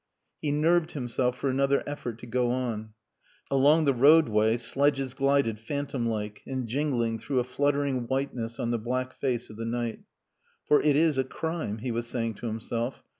He 0.41 0.49
nerved 0.51 0.93
himself 0.93 1.37
for 1.37 1.47
another 1.47 1.83
effort 1.85 2.17
to 2.21 2.25
go 2.25 2.49
on. 2.49 2.95
Along 3.51 3.85
the 3.85 3.93
roadway 3.93 4.57
sledges 4.57 5.13
glided 5.13 5.59
phantom 5.59 6.07
like 6.07 6.41
and 6.47 6.65
jingling 6.67 7.19
through 7.19 7.37
a 7.37 7.43
fluttering 7.43 8.07
whiteness 8.07 8.59
on 8.59 8.71
the 8.71 8.79
black 8.79 9.13
face 9.13 9.51
of 9.51 9.57
the 9.57 9.65
night. 9.67 9.99
"For 10.65 10.81
it 10.81 10.95
is 10.95 11.19
a 11.19 11.23
crime," 11.23 11.77
he 11.77 11.91
was 11.91 12.07
saying 12.07 12.33
to 12.39 12.47
himself. 12.47 13.03